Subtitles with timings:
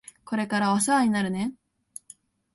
[0.25, 1.53] これからお世話になるね。